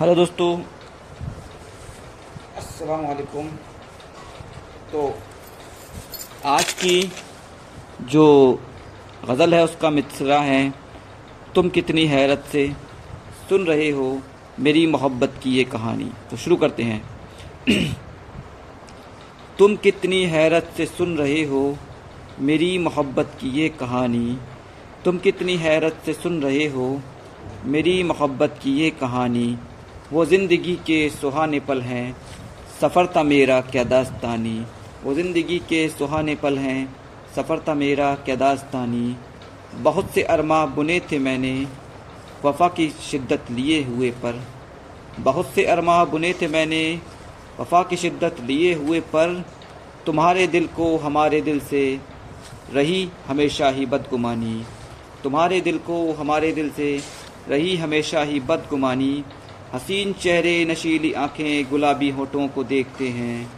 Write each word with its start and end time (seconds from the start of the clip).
Hello 0.00 0.14
दोस्तों। 0.14 0.48
अस्सलाम 2.56 3.00
वालेकुम 3.00 3.46
तो 4.92 5.00
आज 6.44 6.72
की 6.72 7.12
जो 8.02 8.26
गज़ल 9.28 9.54
है, 9.54 9.64
उसका 9.64 9.90
मिसरा 9.90 10.38
है, 10.40 10.74
तुम 11.54 11.68
कितनी 11.68 12.04
हैरत 12.06 12.44
से 12.52 12.66
सुन 13.48 13.64
रहे 13.64 13.90
हो 13.90 14.22
मेरी 14.60 14.86
मोहब्बत 14.86 15.40
की 15.42 15.50
ये 15.50 15.64
कहानी। 15.64 16.10
तो 16.30 16.36
शुरू 16.36 16.56
करते 16.56 16.82
हैं। 16.82 17.02
तुम 19.58 19.76
कितनी 19.76 20.24
हैरत 20.26 20.72
से 20.76 20.86
सुन 20.86 21.16
रहे 21.16 21.42
हो 21.44 21.76
मेरी 22.40 22.78
मोहब्बत 22.78 23.36
की 23.40 23.50
ये 23.50 23.68
कहानी। 23.68 24.38
तुम 25.04 25.18
कितनी 25.18 25.56
हैरत 25.56 26.02
से 26.06 26.12
सुन 26.12 26.42
रहे 26.42 26.66
हो 26.68 27.00
मेरी 27.64 28.02
मोहब्बत 28.02 28.60
की 28.62 28.72
ये 28.72 28.90
कहानी। 28.90 29.58
वो 30.12 30.24
ज़िंदगी 30.24 30.74
के 30.76 31.08
सुहाने 31.10 31.58
पल 31.60 31.80
हैं। 31.80 32.16
सफ़र 32.80 33.06
था 33.06 33.22
मेरा 33.22 33.60
क्या 33.60 33.82
दास्तानी। 33.84 34.66
वो 35.04 35.14
ज़िंदगी 35.14 35.58
के 35.58 35.88
सुहाने 35.88 36.34
पल 36.34 36.58
हैं। 36.58 36.96
सफ़र 37.36 37.58
था 37.68 37.74
मेरा 37.74 38.14
क्या 38.14 38.36
दास्तानी। 38.36 39.16
बहुत 39.74 40.10
से 40.10 40.22
अरमा 40.22 40.64
बुने 40.66 41.00
थे 41.00 41.18
मैंने, 41.18 41.66
वफ़ा 42.44 42.68
की 42.68 42.88
शिद्दत 43.10 43.50
लिए 43.50 43.82
हुए 43.84 44.10
पर। 44.10 44.42
बहुत 45.20 45.50
से 45.50 45.64
अरमा 45.64 46.04
बुने 46.04 46.32
थे 46.32 46.48
मैंने, 46.48 47.00
वफ़ा 47.60 47.82
की 47.82 47.96
शिद्दत 47.96 48.36
लिए 48.40 48.74
हुए 48.74 49.00
पर। 49.00 49.44
तुम्हारे 50.06 50.46
दिल 50.46 50.66
को 50.66 50.96
हमारे 50.96 51.40
दिल 51.40 51.60
से 51.60 52.00
रही 52.72 53.08
हमेशा 53.26 53.68
ही 53.68 53.86
बदगुमानी। 53.86 54.62
तुम्हारे 55.22 55.60
दिल 55.60 55.78
को 55.78 56.12
हमारे 56.12 56.52
दिल 56.52 56.70
से 56.70 57.00
रही 57.48 57.76
हमेशा 57.76 58.22
ही 58.22 58.40
बदगुमानी। 58.40 59.24
हसीन 59.74 60.12
चेहरे, 60.12 60.64
नशीली 60.64 61.12
आँखें, 61.12 61.70
गुलाबी 61.70 62.10
होठों 62.10 62.48
को 62.48 62.64
देखते 62.64 63.08
हैं। 63.08 63.52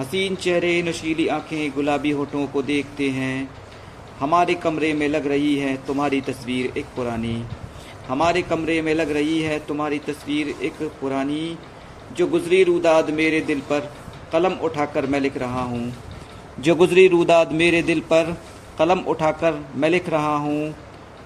हसीन 0.00 0.34
चेहरे, 0.34 0.82
नशीली 0.82 1.26
आँखें, 1.26 1.70
गुलाबी 1.70 2.10
होठों 2.10 2.46
को 2.46 2.62
देखते 2.62 3.08
हैं। 3.08 3.50
हमारे 4.20 4.54
कमरे 4.54 4.92
में 4.92 5.08
लग 5.08 5.26
रही 5.26 5.56
है 5.56 5.86
तुम्हारी 5.86 6.20
तस्वीर 6.20 6.72
एक 6.78 6.84
पुरानी। 6.84 7.44
हमारे 8.08 8.42
कमरे 8.42 8.82
में 8.82 8.94
लग 8.94 9.10
रही 9.10 9.42
है 9.42 9.58
तुम्हारी 9.66 9.98
तस्वीर 9.98 10.48
एक 10.62 10.72
पुरानी, 11.00 11.58
जो 12.16 12.26
गुजरी 12.26 12.64
रूदाद 12.64 13.10
मेरे 13.10 13.40
दिल 13.40 13.60
पर 13.60 13.92
कलम 14.32 14.52
उठाकर 14.52 15.06
मैं 15.06 15.20
लिख 15.20 15.36
रहा 15.36 15.62
हूँ। 15.62 15.92
जो 16.60 16.74
गुजरी 16.74 17.08
रूदाद 17.08 17.52
मेरे 17.52 17.82
दिल 17.82 18.00
पर 18.00 18.36
कलम 18.78 18.98
उठाकर 18.98 19.66
मैं 19.74 19.90
लिख 19.90 20.08
रहा 20.08 20.36
हूँ। 20.36 20.74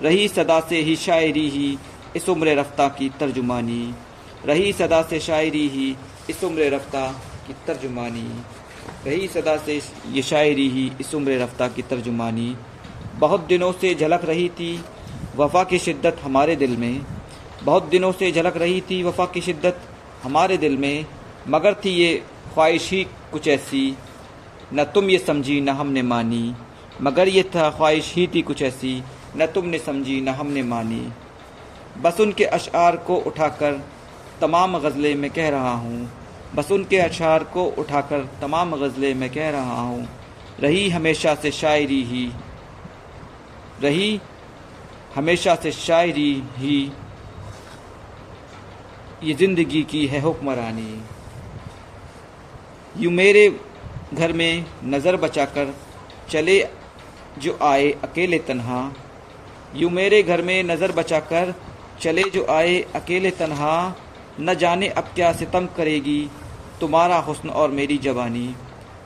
रही 0.00 0.28
सदा 0.28 0.60
से 0.60 0.80
ही 0.80 0.96
शायरी 0.96 1.48
ही 1.48 1.78
इस 2.16 2.28
उम्र 2.28 2.58
रफ्ता 2.58 2.88
की 2.88 3.10
तर्जुमानी। 3.20 3.94
रही 4.46 4.72
सदा 4.72 5.02
से 5.02 5.20
शायरी 5.20 5.68
ही, 5.68 5.96
इस 6.30 6.44
उम्र 6.44 6.70
रफ्ता 6.70 7.06
की 7.46 7.52
तर्जुमानी। 7.66 8.28
रही 9.06 9.28
सदा 9.28 9.56
से 9.56 9.80
ये 10.10 10.22
शायरी 10.22 10.68
ही, 10.68 10.92
इस 11.00 11.14
उम्र 11.14 11.38
रफ्ता 11.38 11.68
की 11.68 11.82
तर्जुमानी। 11.82 12.56
बहुत 13.16 13.40
दिनों 13.40 13.72
से 13.72 13.94
झलक 13.94 14.24
रही 14.24 14.48
थी 14.48 14.84
वफ़ा 15.36 15.64
की 15.64 15.78
शिद्दत 15.78 16.18
हमारे 16.22 16.56
दिल 16.56 16.76
में। 16.76 17.00
बहुत 17.62 17.84
दिनों 17.84 18.12
से 18.12 18.32
झलक 18.32 18.56
रही 18.56 18.80
थी 18.80 19.02
वफ़ा 19.02 19.26
की 19.26 19.40
शिद्दत 19.40 19.80
हमारे 20.22 20.56
दिल 20.56 20.76
में। 20.76 21.06
मगर 21.48 21.74
थी 21.74 21.90
ये 21.90 22.22
ख्वाहिश 22.54 22.90
ही 22.90 23.04
कुछ 23.32 23.48
ऐसी, 23.48 23.96
न 24.74 24.84
तुम 24.84 25.10
ये 25.10 25.18
समझी, 25.18 25.60
न 25.60 25.68
हमने 25.68 26.02
मानी। 26.02 26.54
मगर 27.00 27.28
ये 27.28 27.42
था 27.42 27.70
ख्वाहिश 27.70 28.12
ही 28.14 28.26
थी 28.34 28.42
कुछ 28.42 28.62
ऐसी, 28.62 29.02
न 29.36 29.46
तुमने 29.46 29.78
समझी, 29.78 30.20
न 30.20 30.28
हमने 30.28 30.62
मानी। 30.62 31.08
बस 31.98 32.20
उनके 32.20 32.44
अशार 32.44 32.96
को 32.96 33.16
उठाकर 33.16 33.80
तमाम 34.40 34.78
गज़लें 34.78 35.14
मैं 35.14 35.30
कह 35.30 35.48
रहा 35.48 35.74
हूँ। 35.74 36.08
बस 36.54 36.70
उनके 36.72 36.98
अशार 36.98 37.44
को 37.44 37.64
उठाकर 37.78 38.28
तमाम 38.40 38.76
गज़लें 38.76 39.14
मैं 39.14 39.30
कह 39.30 39.50
रहा 39.50 39.80
हूँ। 39.80 40.08
रही 40.60 40.88
हमेशा 40.90 41.34
से 41.34 41.50
शायरी 41.50 42.02
ही। 42.04 42.24
रही 43.82 44.20
हमेशा 45.14 45.54
से 45.54 45.72
शायरी 45.72 46.32
ही। 46.58 46.80
ये 49.24 49.34
ज़िंदगी 49.34 49.82
की 49.82 50.06
है 50.06 50.20
हुक्मरानी। 50.20 51.02
यूँ 52.96 53.12
मेरे 53.12 53.48
घर 54.14 54.32
में 54.32 54.64
नज़र 54.84 55.16
बचाकर 55.16 55.74
चले 56.30 56.58
जो 57.38 57.58
आए 57.62 57.90
अकेले 58.04 58.38
तन्हा। 58.38 58.80
यूँ 59.76 59.90
मेरे 59.90 60.22
घर 60.22 60.42
में 60.42 60.62
नज़र 60.64 60.92
बचाकर 60.92 61.54
चले 62.00 62.22
जो 62.30 62.46
आए 62.50 62.80
अकेले 62.94 63.30
तन्हा। 63.32 63.74
न 64.40 64.54
जाने 64.54 64.88
अब 64.88 65.04
क्या 65.14 65.32
सितम 65.32 65.66
करेगी 65.66 66.30
तुम्हारा 66.80 67.16
हुस्न 67.18 67.48
और 67.48 67.70
मेरी 67.70 67.98
जवानी। 67.98 68.54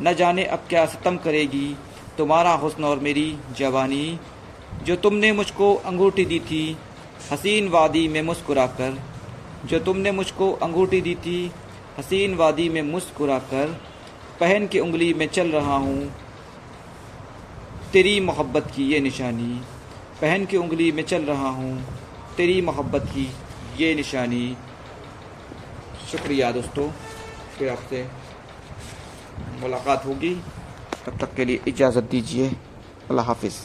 न 0.00 0.12
जाने 0.14 0.44
अब 0.44 0.64
क्या 0.68 0.84
सितम 0.86 1.16
करेगी 1.16 1.76
तुम्हारा 2.18 2.52
हुस्न 2.52 2.84
और 2.84 2.98
मेरी 2.98 3.36
जवानी। 3.58 4.18
जो 4.84 4.96
तुमने 4.96 5.32
मुझको 5.32 5.74
अंगूठी 5.74 6.24
दी 6.24 6.38
थी, 6.40 6.76
हसीन 7.32 7.68
वादी 7.68 8.06
में 8.08 8.22
मुस्कुराकर। 8.22 8.98
जो 9.64 9.78
तुमने 9.78 10.12
मुझको 10.12 10.50
अंगूठी 10.52 11.00
दी 11.00 11.14
थी, 11.14 11.52
हसीन 11.98 12.34
वादी 12.34 12.68
में 12.68 12.82
मुस्कुराकर। 12.82 13.80
पहन 14.40 14.66
के 14.66 14.80
उंगली 14.80 15.12
में 15.14 15.26
चल 15.28 15.48
रहा 15.48 15.76
हूँ 15.76 16.12
तेरी 17.92 18.18
मोहब्बत 18.20 18.72
की 18.76 18.84
ये 18.84 19.00
निशानी। 19.00 19.60
पहन 20.20 20.44
के 20.46 20.56
उंगली 20.56 20.90
में 20.92 21.02
चल 21.02 21.22
रहा 21.22 21.48
हूँ 21.48 21.72
तेरी 22.36 22.60
मोहब्बत 22.60 23.06
की 23.06 23.28
ये 23.78 23.94
निशानी। 23.94 24.56
शुक्रिया 26.12 26.50
दोस्तों 26.52 26.88
फिर 27.58 27.68
आपसे 27.68 28.06
मुलाकात 29.60 30.04
होगी। 30.06 30.34
तब 31.06 31.18
तक 31.18 31.34
के 31.36 31.44
लिए 31.44 31.60
इजाज़त 31.68 32.04
दीजिए। 32.10 32.48
अल्लाह 33.10 33.26
हाफिज़। 33.26 33.56